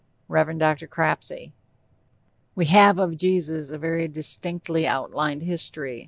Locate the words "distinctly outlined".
4.07-5.43